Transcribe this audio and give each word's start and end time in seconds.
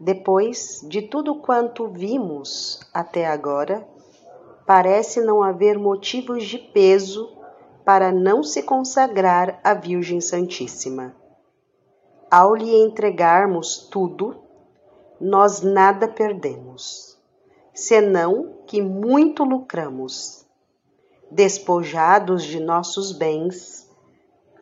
Depois 0.00 0.80
de 0.84 1.02
tudo 1.02 1.34
quanto 1.34 1.88
vimos 1.88 2.80
até 2.94 3.26
agora, 3.26 3.86
parece 4.64 5.20
não 5.20 5.42
haver 5.42 5.76
motivos 5.76 6.44
de 6.44 6.56
peso 6.56 7.36
para 7.84 8.12
não 8.12 8.44
se 8.44 8.62
consagrar 8.62 9.58
à 9.64 9.74
Virgem 9.74 10.20
Santíssima. 10.20 11.16
Ao 12.30 12.54
lhe 12.54 12.70
entregarmos 12.76 13.88
tudo, 13.90 14.36
nós 15.20 15.62
nada 15.62 16.06
perdemos, 16.06 17.18
senão 17.74 18.58
que 18.68 18.80
muito 18.80 19.42
lucramos. 19.42 20.46
Despojados 21.28 22.44
de 22.44 22.60
nossos 22.60 23.10
bens, 23.10 23.90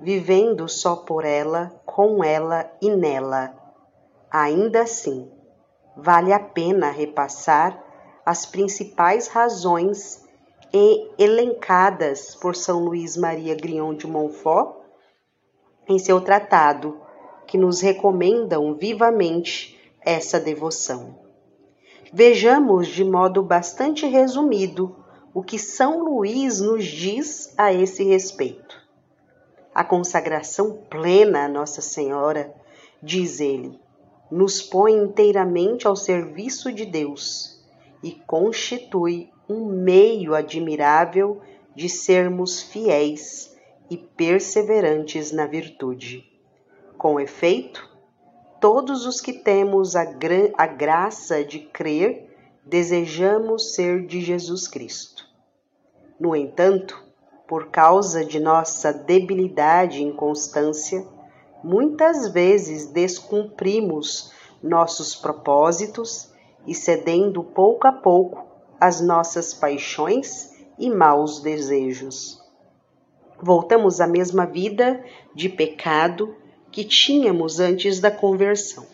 vivendo 0.00 0.66
só 0.66 0.96
por 0.96 1.26
ela, 1.26 1.78
com 1.84 2.24
ela 2.24 2.70
e 2.80 2.88
nela 2.88 3.65
Ainda 4.30 4.82
assim, 4.82 5.30
vale 5.96 6.32
a 6.32 6.38
pena 6.40 6.90
repassar 6.90 7.82
as 8.24 8.44
principais 8.44 9.28
razões 9.28 10.24
elencadas 11.18 12.34
por 12.34 12.54
São 12.54 12.80
Luís 12.80 13.16
Maria 13.16 13.54
Grignon 13.54 13.94
de 13.94 14.06
Montfort 14.06 14.76
em 15.88 15.98
seu 15.98 16.20
tratado, 16.20 17.00
que 17.46 17.56
nos 17.56 17.80
recomendam 17.80 18.74
vivamente 18.74 19.78
essa 20.00 20.40
devoção. 20.40 21.18
Vejamos 22.12 22.88
de 22.88 23.04
modo 23.04 23.42
bastante 23.42 24.06
resumido 24.06 24.96
o 25.32 25.42
que 25.42 25.58
São 25.58 26.02
Luís 26.02 26.60
nos 26.60 26.84
diz 26.84 27.54
a 27.56 27.72
esse 27.72 28.02
respeito. 28.02 28.76
A 29.74 29.84
consagração 29.84 30.78
plena 30.90 31.44
a 31.44 31.48
Nossa 31.48 31.80
Senhora, 31.80 32.52
diz 33.02 33.38
ele, 33.40 33.78
nos 34.30 34.60
põe 34.60 34.92
inteiramente 34.92 35.86
ao 35.86 35.94
serviço 35.94 36.72
de 36.72 36.84
Deus 36.84 37.64
e 38.02 38.12
constitui 38.12 39.30
um 39.48 39.66
meio 39.66 40.34
admirável 40.34 41.40
de 41.74 41.88
sermos 41.88 42.62
fiéis 42.62 43.54
e 43.90 43.96
perseverantes 43.96 45.30
na 45.30 45.46
virtude. 45.46 46.24
Com 46.98 47.20
efeito, 47.20 47.88
todos 48.60 49.06
os 49.06 49.20
que 49.20 49.32
temos 49.32 49.94
a, 49.94 50.04
gra 50.04 50.50
a 50.56 50.66
graça 50.66 51.44
de 51.44 51.60
crer 51.60 52.26
desejamos 52.64 53.74
ser 53.74 54.06
de 54.06 54.20
Jesus 54.20 54.66
Cristo. 54.66 55.24
No 56.18 56.34
entanto, 56.34 57.00
por 57.46 57.68
causa 57.68 58.24
de 58.24 58.40
nossa 58.40 58.92
debilidade 58.92 59.98
e 59.98 60.02
inconstância, 60.02 61.06
muitas 61.62 62.28
vezes 62.28 62.86
descumprimos 62.86 64.32
nossos 64.62 65.14
propósitos 65.14 66.30
e 66.66 66.74
cedendo 66.74 67.42
pouco 67.42 67.86
a 67.86 67.92
pouco 67.92 68.46
às 68.80 69.00
nossas 69.00 69.54
paixões 69.54 70.50
e 70.78 70.90
maus 70.90 71.40
desejos. 71.40 72.40
Voltamos 73.40 74.00
à 74.00 74.06
mesma 74.06 74.46
vida 74.46 75.04
de 75.34 75.48
pecado 75.48 76.34
que 76.70 76.84
tínhamos 76.84 77.60
antes 77.60 78.00
da 78.00 78.10
conversão. 78.10 78.86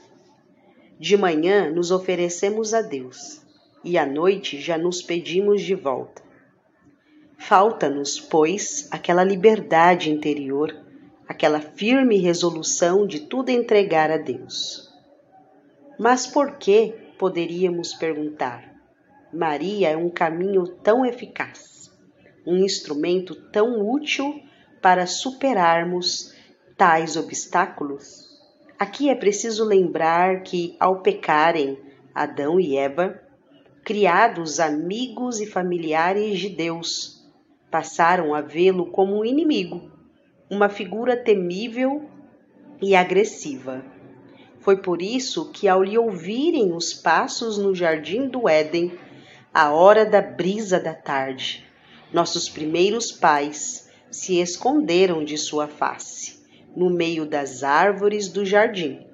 De 0.98 1.16
manhã 1.16 1.70
nos 1.70 1.90
oferecemos 1.90 2.74
a 2.74 2.82
Deus 2.82 3.42
e 3.84 3.98
à 3.98 4.06
noite 4.06 4.60
já 4.60 4.78
nos 4.78 5.02
pedimos 5.02 5.62
de 5.62 5.74
volta. 5.74 6.22
Falta-nos, 7.38 8.20
pois, 8.20 8.86
aquela 8.92 9.24
liberdade 9.24 10.10
interior 10.10 10.81
aquela 11.32 11.60
firme 11.60 12.18
resolução 12.18 13.06
de 13.06 13.20
tudo 13.20 13.48
entregar 13.48 14.10
a 14.10 14.18
Deus. 14.18 14.92
Mas 15.98 16.26
por 16.26 16.58
que, 16.58 16.94
poderíamos 17.18 17.94
perguntar, 17.94 18.70
Maria 19.32 19.88
é 19.88 19.96
um 19.96 20.10
caminho 20.10 20.66
tão 20.66 21.06
eficaz, 21.06 21.90
um 22.46 22.58
instrumento 22.58 23.34
tão 23.50 23.80
útil 23.80 24.42
para 24.82 25.06
superarmos 25.06 26.34
tais 26.76 27.16
obstáculos? 27.16 28.28
Aqui 28.78 29.08
é 29.08 29.14
preciso 29.14 29.64
lembrar 29.64 30.42
que, 30.42 30.76
ao 30.78 31.00
pecarem 31.00 31.78
Adão 32.14 32.60
e 32.60 32.76
Eva, 32.76 33.18
criados 33.82 34.60
amigos 34.60 35.40
e 35.40 35.46
familiares 35.46 36.38
de 36.38 36.50
Deus, 36.50 37.26
passaram 37.70 38.34
a 38.34 38.42
vê-lo 38.42 38.90
como 38.90 39.18
um 39.18 39.24
inimigo 39.24 39.92
uma 40.52 40.68
figura 40.68 41.16
temível 41.16 42.02
e 42.82 42.94
agressiva. 42.94 43.82
Foi 44.60 44.76
por 44.76 45.00
isso 45.00 45.50
que, 45.50 45.66
ao 45.66 45.82
lhe 45.82 45.96
ouvirem 45.96 46.74
os 46.74 46.92
passos 46.92 47.56
no 47.56 47.74
jardim 47.74 48.28
do 48.28 48.46
Éden, 48.46 48.92
à 49.52 49.72
hora 49.72 50.04
da 50.04 50.20
brisa 50.20 50.78
da 50.78 50.92
tarde, 50.92 51.64
nossos 52.12 52.50
primeiros 52.50 53.10
pais 53.10 53.88
se 54.10 54.40
esconderam 54.40 55.24
de 55.24 55.38
sua 55.38 55.66
face, 55.66 56.42
no 56.76 56.90
meio 56.90 57.24
das 57.24 57.62
árvores 57.62 58.28
do 58.28 58.44
jardim. 58.44 59.06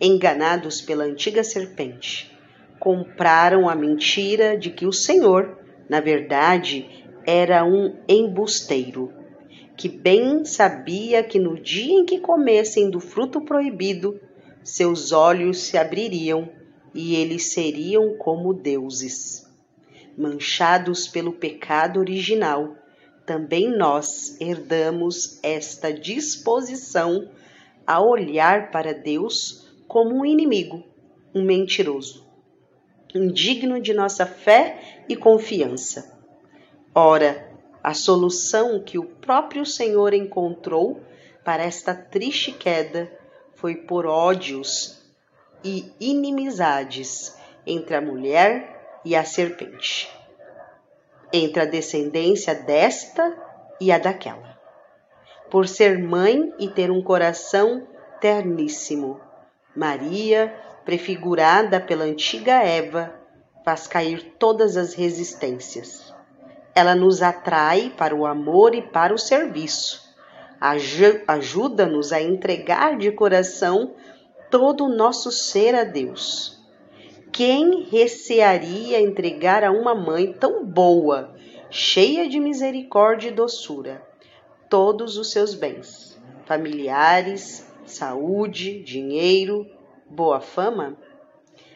Enganados 0.00 0.80
pela 0.80 1.04
antiga 1.04 1.44
serpente, 1.44 2.36
compraram 2.80 3.68
a 3.68 3.76
mentira 3.76 4.58
de 4.58 4.70
que 4.70 4.86
o 4.86 4.92
Senhor, 4.92 5.56
na 5.88 6.00
verdade, 6.00 7.06
era 7.24 7.64
um 7.64 7.94
embusteiro 8.08 9.17
que 9.78 9.88
bem 9.88 10.44
sabia 10.44 11.22
que 11.22 11.38
no 11.38 11.56
dia 11.56 12.00
em 12.00 12.04
que 12.04 12.18
comessem 12.18 12.90
do 12.90 12.98
fruto 12.98 13.40
proibido, 13.40 14.20
seus 14.64 15.12
olhos 15.12 15.58
se 15.58 15.78
abririam 15.78 16.48
e 16.92 17.14
eles 17.14 17.52
seriam 17.52 18.16
como 18.18 18.52
deuses. 18.52 19.48
Manchados 20.16 21.06
pelo 21.06 21.32
pecado 21.32 22.00
original, 22.00 22.74
também 23.24 23.70
nós 23.70 24.36
herdamos 24.40 25.38
esta 25.44 25.92
disposição 25.92 27.30
a 27.86 28.02
olhar 28.02 28.72
para 28.72 28.92
Deus 28.92 29.70
como 29.86 30.16
um 30.16 30.26
inimigo, 30.26 30.82
um 31.32 31.44
mentiroso, 31.44 32.26
indigno 33.14 33.80
de 33.80 33.94
nossa 33.94 34.26
fé 34.26 35.04
e 35.08 35.14
confiança. 35.14 36.18
Ora, 36.92 37.47
a 37.88 37.94
solução 37.94 38.82
que 38.84 38.98
o 38.98 39.04
próprio 39.04 39.64
Senhor 39.64 40.12
encontrou 40.12 41.00
para 41.42 41.62
esta 41.62 41.94
triste 41.94 42.52
queda 42.52 43.10
foi 43.54 43.76
por 43.76 44.04
ódios 44.04 45.02
e 45.64 45.90
inimizades 45.98 47.34
entre 47.66 47.96
a 47.96 48.00
mulher 48.02 49.00
e 49.06 49.16
a 49.16 49.24
serpente, 49.24 50.06
entre 51.32 51.62
a 51.62 51.64
descendência 51.64 52.54
desta 52.54 53.34
e 53.80 53.90
a 53.90 53.96
daquela. 53.96 54.60
Por 55.50 55.66
ser 55.66 55.98
mãe 55.98 56.52
e 56.58 56.68
ter 56.68 56.90
um 56.90 57.00
coração 57.00 57.88
terníssimo, 58.20 59.18
Maria, 59.74 60.54
prefigurada 60.84 61.80
pela 61.80 62.04
antiga 62.04 62.62
Eva, 62.62 63.14
faz 63.64 63.86
cair 63.86 64.34
todas 64.38 64.76
as 64.76 64.92
resistências 64.92 66.17
ela 66.78 66.94
nos 66.94 67.22
atrai 67.22 67.92
para 67.96 68.14
o 68.14 68.24
amor 68.24 68.74
e 68.74 68.80
para 68.80 69.12
o 69.12 69.18
serviço. 69.18 70.08
Ajuda-nos 71.26 72.12
a 72.12 72.22
entregar 72.22 72.96
de 72.96 73.10
coração 73.10 73.94
todo 74.48 74.84
o 74.84 74.88
nosso 74.88 75.32
ser 75.32 75.74
a 75.74 75.82
Deus. 75.82 76.56
Quem 77.32 77.82
recearia 77.82 79.00
entregar 79.00 79.64
a 79.64 79.72
uma 79.72 79.94
mãe 79.94 80.32
tão 80.32 80.64
boa, 80.64 81.34
cheia 81.68 82.28
de 82.28 82.38
misericórdia 82.38 83.28
e 83.28 83.32
doçura, 83.32 84.00
todos 84.68 85.18
os 85.18 85.32
seus 85.32 85.54
bens, 85.54 86.16
familiares, 86.46 87.66
saúde, 87.84 88.82
dinheiro, 88.82 89.66
boa 90.08 90.40
fama? 90.40 90.96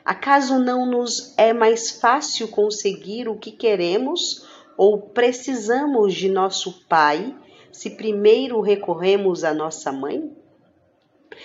Acaso 0.04 0.58
não 0.58 0.86
nos 0.86 1.34
é 1.36 1.52
mais 1.52 1.90
fácil 2.00 2.48
conseguir 2.48 3.28
o 3.28 3.36
que 3.36 3.52
queremos 3.52 4.51
ou 4.76 5.00
precisamos 5.00 6.14
de 6.14 6.28
nosso 6.28 6.86
pai 6.86 7.34
se 7.70 7.90
primeiro 7.90 8.60
recorremos 8.60 9.44
à 9.44 9.54
nossa 9.54 9.90
mãe? 9.90 10.30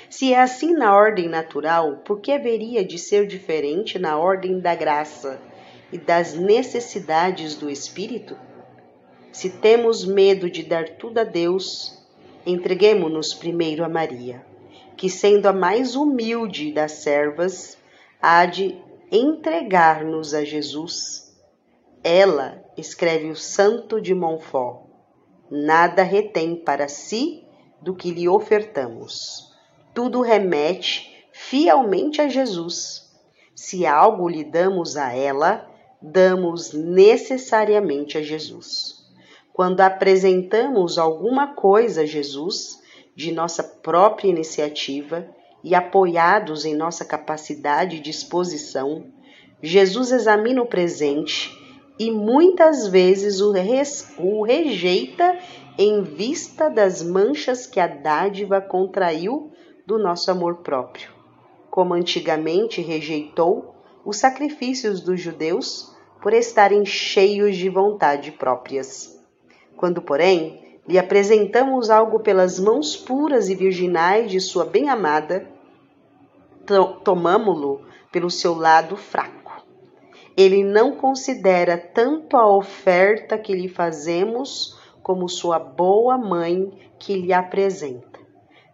Se 0.10 0.34
é 0.34 0.42
assim 0.42 0.74
na 0.74 0.96
ordem 0.96 1.30
natural, 1.30 1.98
por 2.06 2.20
que 2.20 2.32
haveria 2.32 2.84
de 2.84 2.98
ser 2.98 3.26
diferente 3.26 3.98
na 3.98 4.18
ordem 4.18 4.60
da 4.60 4.76
graça 4.76 5.40
e 5.92 5.98
das 5.98 6.34
necessidades 6.34 7.56
do 7.56 7.70
espírito? 7.70 8.38
Se 9.32 9.50
temos 9.50 10.06
medo 10.06 10.50
de 10.50 10.64
dar 10.64 10.90
tudo 10.90 11.20
a 11.20 11.24
Deus, 11.24 11.98
entreguemo-nos 12.46 13.34
primeiro 13.34 13.84
a 13.84 13.90
Maria, 13.90 14.46
que, 14.96 15.10
sendo 15.10 15.46
a 15.48 15.54
mais 15.54 15.96
humilde 15.96 16.72
das 16.72 16.94
servas, 16.94 17.78
há 18.22 18.46
de 18.46 18.78
entregar-nos 19.12 20.34
a 20.34 20.44
Jesus 20.44 21.27
ela, 22.04 22.64
escreve 22.78 23.30
o 23.30 23.36
Santo 23.36 24.00
de 24.00 24.14
Montfort, 24.14 24.86
nada 25.50 26.04
retém 26.04 26.56
para 26.56 26.88
si 26.88 27.46
do 27.82 27.96
que 27.96 28.12
lhe 28.12 28.28
ofertamos. 28.28 29.54
Tudo 29.94 30.22
remete 30.22 31.26
fielmente 31.32 32.22
a 32.22 32.28
Jesus, 32.28 33.06
Se 33.56 33.88
algo 33.88 34.30
lhe 34.30 34.44
damos 34.44 34.96
a 34.98 35.16
ela, 35.16 35.68
damos 36.00 36.74
necessariamente 36.74 38.18
a 38.18 38.22
Jesus. 38.22 38.98
Quando 39.52 39.82
apresentamos 39.82 41.00
alguma 41.00 41.56
coisa 41.56 42.02
a 42.02 42.06
Jesus, 42.06 42.80
de 43.16 43.32
nossa 43.32 43.64
própria 43.64 44.30
iniciativa 44.30 45.28
e 45.64 45.74
apoiados 45.74 46.66
em 46.66 46.76
nossa 46.76 47.04
capacidade 47.04 47.96
e 47.96 48.00
disposição, 48.00 49.12
Jesus 49.60 50.12
examina 50.12 50.62
o 50.62 50.68
presente 50.68 51.67
e 52.00 52.12
muitas 52.12 52.88
vezes 52.88 53.42
o, 53.42 53.52
res, 53.52 54.14
o 54.18 54.44
rejeita 54.44 55.38
em 55.78 56.02
vista 56.02 56.70
das 56.70 57.02
manchas 57.02 57.66
que 57.66 57.80
a 57.80 57.88
dádiva 57.88 58.62
contraiu 58.62 59.52
do 59.86 59.98
nosso 59.98 60.30
amor 60.30 60.58
próprio, 60.58 61.12
como 61.70 61.94
antigamente 61.94 62.82
rejeitou 62.82 63.76
os 64.06 64.18
sacrifícios 64.18 65.02
dos 65.02 65.20
judeus 65.20 65.96
por 66.22 66.34
estarem 66.34 66.86
cheios 66.86 67.56
de 67.56 67.70
vontade 67.70 68.32
próprias. 68.32 69.20
Quando, 69.76 70.02
porém, 70.02 70.80
lhe 70.88 70.98
apresentamos 70.98 71.90
algo 71.90 72.20
pelas 72.20 72.60
mãos 72.60 72.96
puras 72.96 73.50
e 73.50 73.56
virginais 73.56 74.32
de 74.32 74.40
sua 74.40 74.66
bem-amada, 74.66 75.48
tomamo-lo 77.04 77.82
pelo 78.12 78.30
seu 78.30 78.56
lado 78.56 78.98
fraco 78.98 79.47
ele 80.38 80.64
não 80.64 80.96
considera 80.96 81.76
tanto 81.80 82.38
a 82.38 82.48
oferta 82.48 83.40
que 83.40 83.56
lhe 83.56 83.68
fazemos 83.68 84.78
como 85.02 85.28
sua 85.28 85.58
boa 85.58 86.16
mãe 86.16 86.72
que 87.00 87.16
lhe 87.16 87.34
apresenta. 87.34 88.20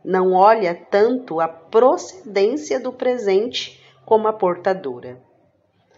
Não 0.04 0.33
olha 0.33 0.75
tanto 0.75 1.39
a 1.39 1.48
procedência 1.48 2.81
do 2.81 2.92
presente 2.92 3.81
como 4.06 4.27
a 4.27 4.33
portadora. 4.33 5.21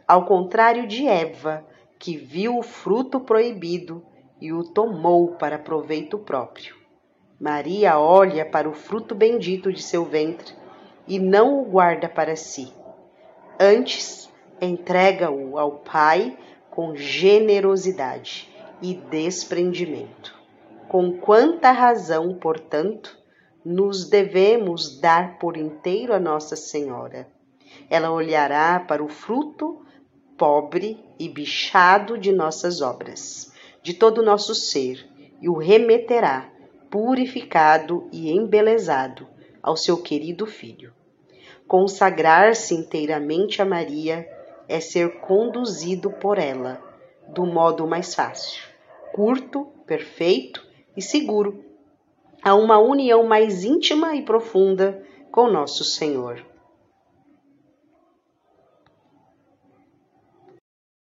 Ao 0.07 0.25
contrário 0.25 0.85
de 0.87 1.07
Eva, 1.07 1.65
que 1.97 2.15
viu 2.15 2.59
o 2.59 2.61
fruto 2.61 3.19
proibido 3.19 4.05
e 4.39 4.53
o 4.53 4.63
tomou 4.63 5.29
para 5.29 5.57
proveito 5.57 6.19
próprio. 6.19 6.75
Maria 7.39 7.97
olha 7.97 8.45
para 8.45 8.69
o 8.69 8.73
fruto 8.73 9.15
bendito 9.15 9.73
de 9.73 9.81
seu 9.81 10.05
ventre 10.05 10.53
e 11.07 11.17
não 11.17 11.59
o 11.59 11.65
guarda 11.65 12.07
para 12.07 12.35
si. 12.35 12.71
Antes, 13.59 14.29
entrega-o 14.61 15.57
ao 15.57 15.79
Pai 15.79 16.37
com 16.69 16.95
generosidade 16.95 18.49
e 18.81 18.93
desprendimento. 18.93 20.35
Com 20.87 21.17
quanta 21.17 21.71
razão, 21.71 22.35
portanto, 22.35 23.17
nos 23.63 24.07
devemos 24.07 24.99
dar 24.99 25.39
por 25.39 25.57
inteiro 25.57 26.13
a 26.13 26.19
Nossa 26.19 26.55
Senhora. 26.55 27.27
Ela 27.89 28.11
olhará 28.11 28.79
para 28.79 29.03
o 29.03 29.07
fruto 29.07 29.83
pobre 30.37 31.03
e 31.17 31.29
bichado 31.29 32.17
de 32.17 32.31
nossas 32.31 32.81
obras, 32.81 33.51
de 33.81 33.93
todo 33.93 34.19
o 34.19 34.25
nosso 34.25 34.53
ser, 34.53 35.07
e 35.41 35.49
o 35.49 35.57
remeterá, 35.57 36.49
purificado 36.89 38.07
e 38.11 38.31
embelezado, 38.31 39.27
ao 39.61 39.75
seu 39.75 39.97
querido 39.97 40.45
Filho. 40.45 40.93
Consagrar-se 41.67 42.75
inteiramente 42.75 43.61
a 43.61 43.65
Maria 43.65 44.29
é 44.67 44.79
ser 44.79 45.19
conduzido 45.19 46.09
por 46.11 46.37
ela 46.37 46.81
do 47.27 47.45
modo 47.45 47.87
mais 47.87 48.13
fácil, 48.13 48.63
curto, 49.13 49.65
perfeito 49.85 50.65
e 50.95 51.01
seguro, 51.01 51.63
a 52.43 52.53
uma 52.53 52.77
união 52.77 53.25
mais 53.25 53.63
íntima 53.63 54.15
e 54.15 54.21
profunda 54.21 55.03
com 55.31 55.47
nosso 55.49 55.83
Senhor. 55.83 56.45